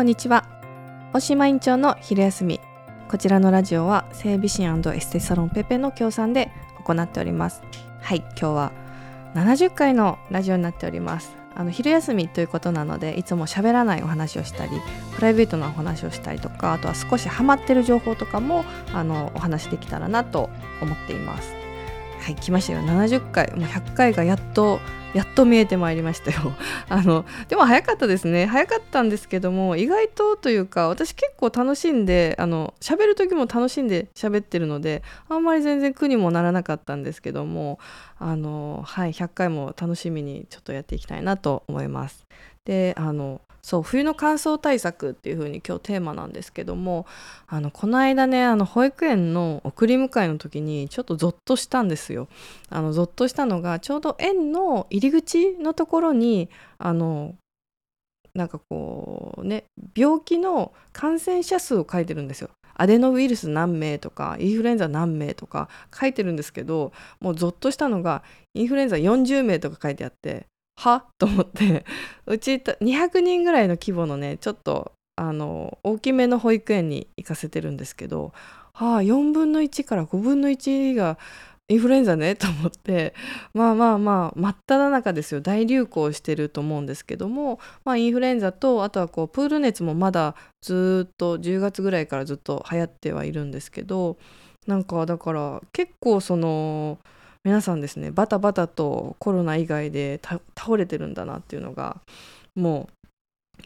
[0.00, 0.46] こんにちは。
[1.12, 2.58] おしまいん町の昼休み。
[3.10, 6.50] こちらのラジオは整備士エステサロンペペの協賛で
[6.86, 7.62] 行っております。
[8.00, 8.72] はい今日は
[9.34, 11.36] 70回のラジオになっております。
[11.54, 14.72] あの昼休みということなのでいつも喋らないお話をしたり
[15.16, 18.64] プライベートなお話をしたりとかあとは少しハマってる情報とかも
[18.94, 20.48] あのお話できたらなと
[20.80, 21.52] 思っています。
[22.20, 22.80] はい来ましたよ。
[22.80, 24.78] 70回もう100回がやっと
[25.14, 26.52] やっと見えてまいりましたよ。
[26.88, 28.46] あのでも早かったですね。
[28.46, 37.78] 早かったんですけども意外とというか私結構楽しんであの喋る時も楽しんで喋ってるのであんまり全然苦にもならなかったんですけども
[38.18, 42.26] あのはい100回も楽しみにちょっとやっていきたいなと思います。
[42.64, 47.06] であのそう冬の乾燥対策っていう風に今日テーマなんですけども
[47.46, 52.28] あのこの間ねあの保育園の送り迎えの時にちょっとゾッとしたんですよ。
[52.68, 57.34] あのゾッとしたのがちょうど園の入り口のところにあの
[58.34, 62.50] なんかこうね病気の感染者数を書いてるんですよ。
[62.74, 68.22] アデノウイルス何名とかインフルエンザ何名とか書いてるんですけどもうゾッとしたのが
[68.54, 70.46] インフルエンザ40名とか書いてあって
[70.80, 71.04] は？
[71.18, 71.84] と思って。
[72.26, 78.32] うち200人ぐらいの規模のねちょっとあの大きめの保育園に行かせてるんですけど
[78.72, 81.18] はあ4分の1から5分の1が
[81.68, 82.34] インフルエンザね？
[82.36, 83.14] と思って。
[83.54, 85.40] まあまあまあ真っ只中ですよ。
[85.40, 94.16] 大流行してると思うんですけども、まあ、インフルエンザとあとはこうプール熱もまだずっと10月ぐらいからずっと流行ってはいるんですけど
[94.66, 96.98] なんかだから結構その
[97.44, 102.00] 皆さんですねバタバタとコロナ以外で倒れてるんだなっていうのが
[102.54, 103.10] もう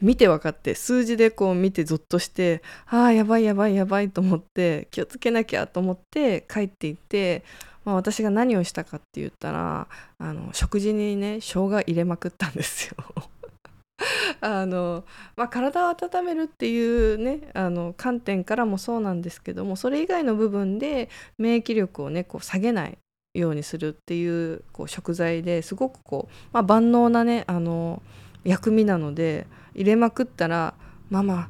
[0.00, 7.44] 見て分かって数字でこう見てゾッとしてああやばいやばいやばいと思って気をつけなきゃと思って帰っていって、
[7.84, 12.96] まあ、私が何をしたかって言ったらあの食事にね生姜入れまくったんですよ。
[14.40, 15.04] あの
[15.36, 21.08] まあ、体を温めるっていうねあの観点からもそうなんですけどもそれ以外の部分で
[21.38, 22.98] 免疫力をねこう下げない
[23.34, 28.02] ようにするっていうこう食材ですごくこう、まあ、万能なねあの
[28.44, 30.74] 薬味なので入れまくったら
[31.10, 31.48] 「ママ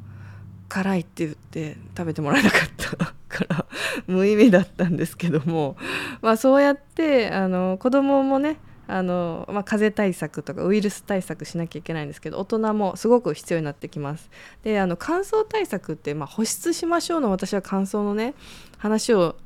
[0.69, 2.97] 辛い」って言って食べてもらえなかった
[3.29, 3.67] から
[4.07, 5.77] 無意味だったんですけども、
[6.23, 8.57] まあ、そうやってあの子供もね
[8.87, 14.31] あの、まあ、風邪対策とかウイルス対策しなきゃいけないんですけど大人もすごく必要になってきます。
[14.63, 18.35] であの乾燥対策って、まあ、保湿しましょうの私は乾燥のね
[18.79, 19.37] 話を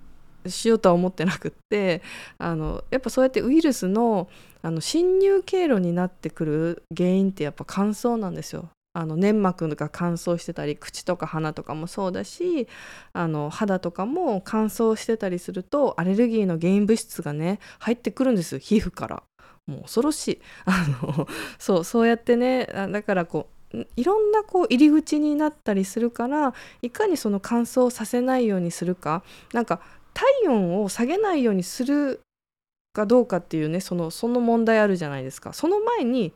[0.47, 2.03] しようとは思ってなくって
[2.39, 4.29] あのやっぱそうやってウイルスの
[4.61, 8.69] あの侵入経路になってくる原因ってやっぱ乾燥なんですよ。
[8.95, 12.67] あの粘膜が乾燥してたり口とか鼻とかもそうだし
[13.13, 19.23] あの肌とかも乾燥してたりするとアレルギーの原因物質がね入ってくるんですよ皮膚から。
[19.69, 20.41] もう恐ろしい。
[20.65, 21.29] あの
[21.59, 29.23] そうそうやってねだからこういろんなこう入り口になったりするからいかにその乾燥させないようにするか。
[29.53, 29.81] なんか
[30.19, 32.21] 体温を下げないようにする
[32.93, 35.53] かどうかっていうねそのその問題あるじゃないですか。
[35.53, 36.33] その前に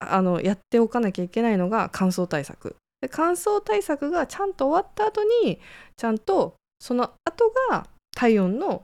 [0.00, 2.74] あのやっておかなきゃいけないのが乾燥対策。
[3.00, 5.60] で乾燥対策がちゃんと終わった後に
[5.96, 7.86] ちゃんとその後が
[8.16, 8.82] 体温の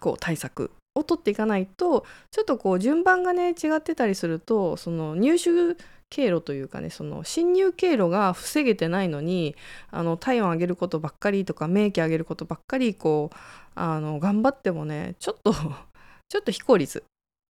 [0.00, 5.76] こう対策を取っていかないとちょっとこう順番がね違ってたりするとその入手
[6.12, 9.56] 経路というかねその侵入経路が防げてないのに
[9.90, 13.36] あの体温上げることばっかりとか免疫上げることばっかりこう
[13.74, 15.54] あの頑張ってもねちょっと
[16.28, 17.02] ちょっと非効率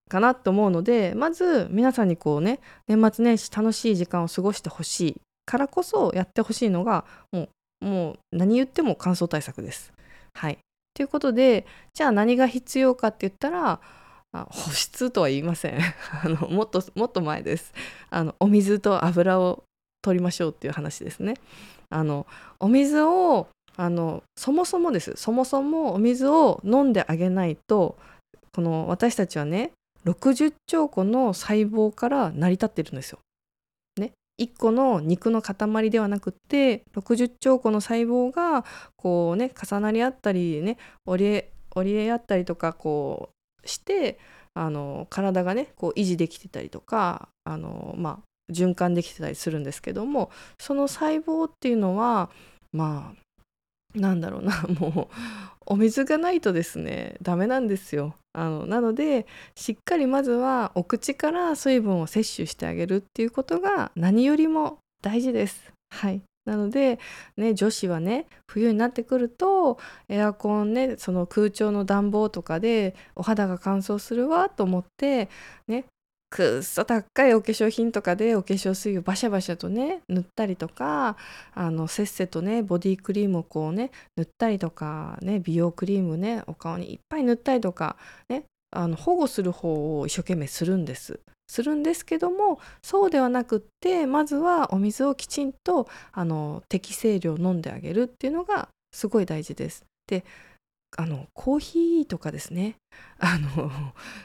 [0.08, 7.48] かなと思うのでまず皆さんにこうね年末年始楽しい時間を過ごしてほしいからこそやってほしいのがも
[7.80, 9.92] うもう何言っても乾燥対策です。
[10.34, 10.58] はい、
[10.94, 13.80] ということでじゃあ何が必要かって言ったら
[14.32, 15.78] あ保湿とは言いません。
[16.24, 17.72] あのもっともっと前です。
[18.10, 19.62] あのお水と油を
[20.00, 21.34] 取りましょうっていう話ですね。
[21.90, 22.26] あの
[22.58, 25.12] お水をあのそもそもです。
[25.16, 27.96] そもそもお水を飲んであげないと
[28.54, 29.72] この私たちはね
[30.04, 33.18] 60兆個の細胞から成り立ってるんですよ。
[33.98, 38.64] ね、1個の肉の塊ではなくて60兆個の細胞が
[38.96, 41.44] こうね重なり合ったりね折り
[41.74, 44.18] 折り合ったりとかこうして
[44.54, 52.30] あの体がねこう維持できてたりとかあの、まあ、循環できてたりするんですけどもその細胞っていうのは
[52.72, 55.14] まあなんだろうな もう
[55.66, 58.14] お水がないとですねダメなんですよ。
[58.34, 65.72] あのなのでしっかりまずはお口から水分を摂取してあげるっていうことが何よりも大事です。
[65.90, 66.98] はいなので、
[67.36, 69.78] ね、女子はね冬になってくると
[70.08, 75.28] エアコンねその空調の暖房とかでお肌が乾燥するわと思って、
[75.68, 75.84] ね、
[76.32, 81.16] くっそ高いお化粧品とかでお化粧水をバシャバシャとね塗ったりとか
[81.54, 87.96] あのせっせとねボディクリームをこうね塗ったりとかね美容クリームねお顔にいっぱい塗ったりとか
[88.30, 91.20] ねあの保護する方を一生懸命するんです。
[91.52, 99.84] するんですけどもそうではなくってまずはお水をきちんとあの適正量飲んであげるっていうのがすごい大事です。
[100.06, 100.24] で
[100.96, 102.76] あのコーヒーとかですね。
[103.18, 103.70] あの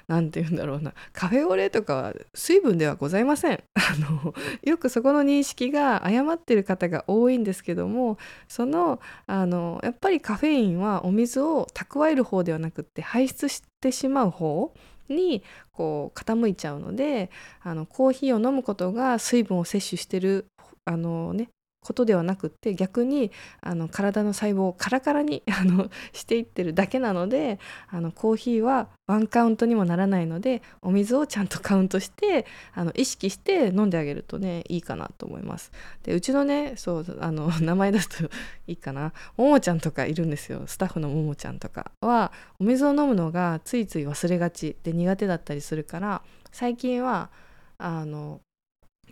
[0.07, 0.93] 何て言うんだろうな。
[1.13, 3.63] カフェオレとかは水分ではございません。
[3.75, 4.33] あの
[4.63, 14.73] よくそこの認識が誤ってる方が多いんですけどもそのあのやっぱりカフェインはお水を蓄える方ではなくって排出してしまう方
[15.09, 17.29] にこう傾いちゃうので
[17.61, 20.47] あのコーヒーを飲むことが水分を摂取してる
[20.85, 21.49] あのね
[21.87, 23.31] ことではなくって逆に
[23.61, 35.71] あの体の細胞をカラカラに あのしていってるだけなのであのコーヒーはワンカウントにもならないのでお水をちゃんとカウントしてあの意識して飲んであげるとねいいかなと思います。
[36.03, 38.29] でうちのねそうあの 名前出すと
[38.67, 47.29] いいかなももちゃんとかいるんですよスタッフのももちゃんとかはお水を飲むのがついつい忘れがちで苦手だったりするから最近は
[47.77, 48.41] あの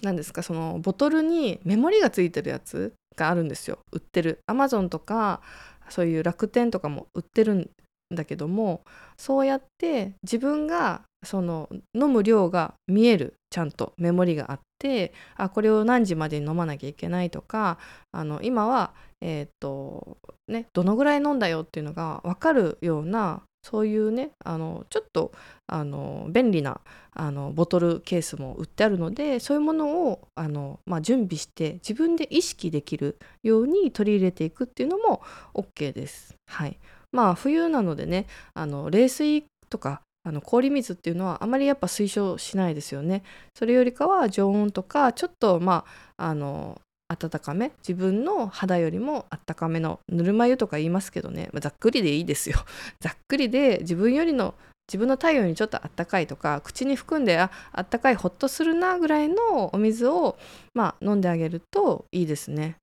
[0.03, 3.79] 何ですかそのボトルにメモリがついてるやつがあるんですよ。
[3.91, 4.39] 売ってる。
[4.47, 5.41] アマゾンとか
[5.89, 7.69] そういう楽天とかも売ってるん
[8.13, 8.81] だけども
[9.17, 13.35] そうやって自分がその飲む量が見える。
[13.55, 17.77] ちゃんとメモリがあってあこれを何時までに飲まなきゃいけないとか
[18.11, 20.17] あの今はえっ、と
[20.49, 25.31] ねどのぐらい飲んだよっていうのが分かるようなそういうねあのちょっと
[25.65, 26.81] あの便利な
[27.13, 35.23] あのボトルケースも売ってあるのでそういうものをあの、まあ、準備して自分で意識できるように取り入れていくっていうのも
[35.55, 36.35] OK です。
[36.45, 36.77] はい、
[37.11, 43.23] まあ冬なのでねあの冷水とかあの氷水っていうのはあまりやっぱ推奨しないですよね。
[43.55, 45.85] それよりかは常温とかちょっとま
[46.17, 47.71] ああの温かめ？
[47.79, 52.57] 自分の肌よりもあったかめのぬるま湯とか言いますけどね、まあ、ざっくりでいいですよ。
[52.99, 54.55] ざっくりで自分よりの
[54.87, 57.49] 自分の体温にちょっとあったかいとか口に含んであ
[57.79, 60.37] ったかいほっとするなぐらいのお水を、
[60.75, 62.77] まあ、飲んであげるといいですね。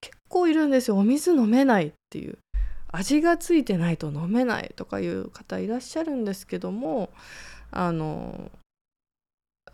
[0.00, 0.96] 結構いるんですよ。
[0.96, 2.38] お水飲めないっていう。
[2.92, 7.10] 味がついてないと飲めないとかいう方いらっしゃるんですけども
[7.70, 8.50] あの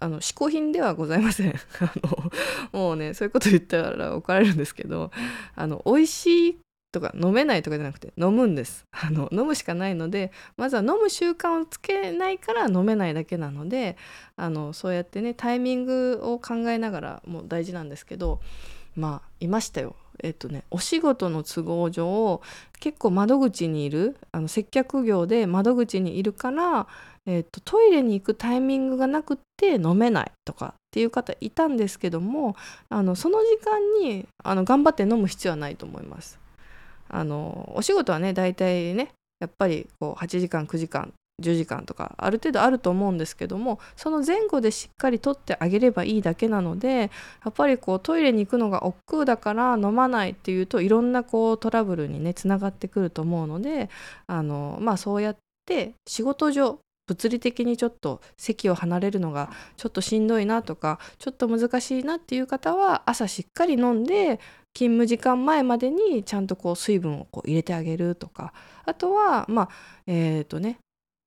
[0.00, 1.55] あの嗜好品ではございません。
[1.81, 2.33] あの
[2.73, 5.11] もうねそういうこと言ったら怒られるんですけど
[5.55, 6.59] あの美味しい
[6.91, 8.85] とか飲めないとかじゃなくて飲むんです。
[8.91, 13.97] あの飲むしかないのでまずは飲む習慣をつけないから飲めないだけなので
[14.37, 18.41] あのそうやってねタイミングを考えながらも大事なんですけど
[18.97, 19.97] まあいましたよ。
[20.23, 22.41] えっとねお仕事の都合上
[22.81, 26.87] 結構窓口にいるあの接客業で窓口にいるから
[27.31, 32.56] えーと、トイレに行くタイミングがなくって飲めないとかっていう方いたんですけども
[32.88, 36.38] あのその時間にあの頑張って飲む必要はないと思います。
[37.11, 47.11] あのお仕事はね大体ねやっぱりこう8時間9時間10時間とかある程度あると思うんですけどもその前後でしっかりとってあげればいいだけなので
[47.44, 53.88] やっぱりこうトイレに行くのが億劫だから飲まないっていうといろんなこうトラブルにねつながってくると思うので
[54.26, 55.37] あのまあそうやっ
[55.67, 64.40] て仕事上物理的にちょっと席を離れるのがちょっとしんどいなとかちょっと難しいなっていう方は朝しっかり飲んで
[64.75, 68.52] 勤務時間前までにちゃんとこう水分をこう入れてあげるとか
[68.85, 69.68] あとはまあ
[70.07, 70.78] えっ、ー、とね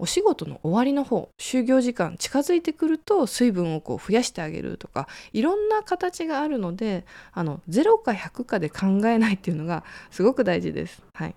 [0.01, 11.03] お仕事の終わりの方就業時間近づいてくると水分をこう増やしてあげるとかいろんな形があるのであの0か100かで考えないっていうのがすごく大事です。
[11.13, 11.35] はい、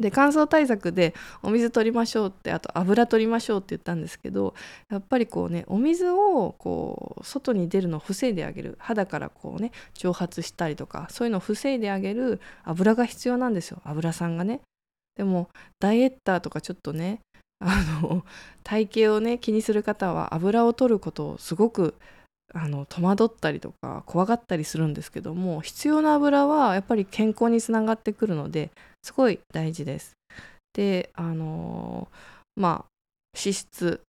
[0.00, 4.54] で乾燥対策でお水取りましょうってあと油取りましょうって言ったんですけど
[4.90, 14.60] やっぱりこうねお水をこう外に出るのを防いであげる肌からこうね蒸発したりとかそういうのを防いであげる油が必要なんですよ油さんがね。
[15.16, 15.50] でも
[15.80, 17.20] ダイエッターとかちょっとね
[17.60, 18.24] あの
[18.64, 21.94] 体型をね気にする方は油を取ることをすごく
[22.52, 28.70] あの戸惑ったりとか怖がったりするんですけども必要な油はやっぱり健康につながってくるので
[29.02, 30.12] すごい大事です。
[30.72, 32.08] であの
[32.56, 32.90] まあ
[33.38, 34.00] 脂質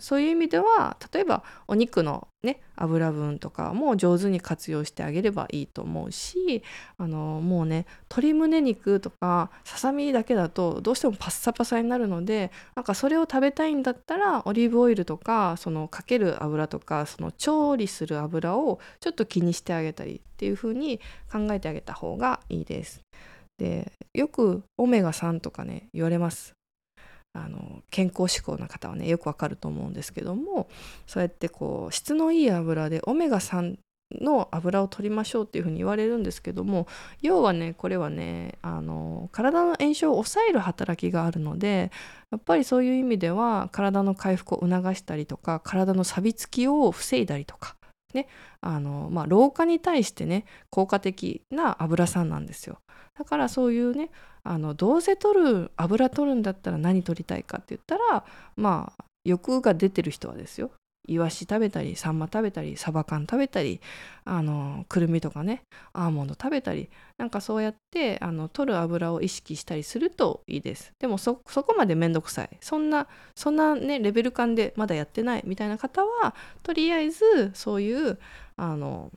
[0.00, 6.64] そういう意味では例えばお肉のね油分とかも上手に活用してあげればいいと思うし
[6.98, 20.98] あのもうね鶏胸肉とかささみだけだとどうしてもパッサパサになるのでなんかそれを食べたいんだったらオリーブオイルとかそのかける油とかその調理する油をちょっと気にしてあげたりっていう風に
[21.32, 23.00] 考えてあげた方がいいです。
[23.58, 26.54] でよくオメガ3とかね言われます
[27.34, 30.68] あの健康志向な方はねよくわかると思うんですけども
[31.06, 33.76] そうやってこう質のいい油でオメガ3
[34.20, 36.86] の油を取りましょうっていうふうに言われるんですけども
[37.22, 41.90] 要はねこれはねあの体の炎症を抑える働きがあるので
[42.30, 47.76] やっぱりそういう意味では体の回復を促したりとか体の錆びつきを防いだりとか
[48.12, 48.28] ね
[48.60, 52.78] あのまあ老化に対してね効果的な油酸なんですよ。
[53.18, 54.10] だからそういうね
[54.42, 58.24] あのどうせ取る油取るんだったら何取りたいかって言ったら
[58.56, 60.70] まあ欲が出てる人はですよ。
[61.06, 63.80] イワシ食べたりサンマ食べたりサバ缶食べたり
[64.24, 65.60] あのくるみとかね
[65.92, 70.92] アーモンド食べたりなんかそうやってあの取る油を意識したりするといいです。
[70.98, 72.56] でもそこまでめんどくさい。
[72.60, 73.06] そんな
[73.36, 78.18] そんなねレベル感でまだやってないみたいな方はとりあえずそういう
[78.56, 79.10] あの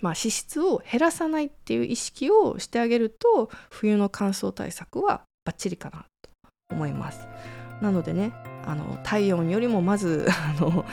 [0.00, 6.30] まあ、脂質を減らさないっていう意識をしてあげると冬の乾燥対策はバッチリかなと
[6.70, 7.26] 思います。
[7.80, 8.32] なのでね
[8.66, 10.84] あの体温よりもまず あの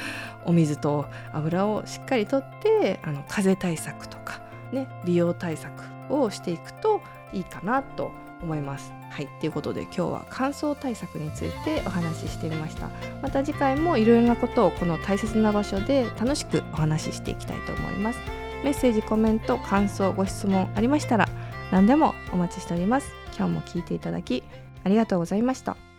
[0.45, 4.41] お水と油をしっかりとってあの風邪対策とか、
[4.71, 5.71] ね、美容対策
[6.09, 8.93] をしていくといいかなと思います。
[9.11, 12.89] はい、ということで今日は乾燥対策についてお話ししてみました。
[13.21, 18.40] また次回もいろいろなことをこの大切な場所で楽しくお話ししていきたいと思います。
[18.63, 21.27] メッセージ、コメント、感想、ご質問ありましたら
[21.71, 23.11] 何でもお待ちしております。
[23.37, 24.43] 今日も聞いていただき
[24.83, 25.90] ありがとうございました。